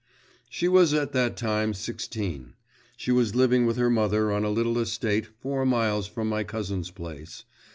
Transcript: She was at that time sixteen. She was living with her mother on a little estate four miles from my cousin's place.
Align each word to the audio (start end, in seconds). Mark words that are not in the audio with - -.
She 0.49 0.67
was 0.67 0.95
at 0.95 1.11
that 1.11 1.37
time 1.37 1.75
sixteen. 1.75 2.55
She 2.97 3.11
was 3.11 3.35
living 3.35 3.67
with 3.67 3.77
her 3.77 3.91
mother 3.91 4.31
on 4.31 4.43
a 4.43 4.49
little 4.49 4.79
estate 4.79 5.27
four 5.27 5.63
miles 5.63 6.07
from 6.07 6.27
my 6.27 6.43
cousin's 6.43 6.89
place. 6.89 7.45